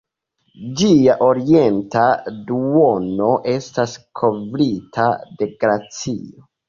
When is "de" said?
5.43-5.51